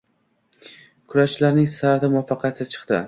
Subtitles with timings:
[1.15, 2.99] Kurashchilarning starti muvaffaqiyatsiz chiqdi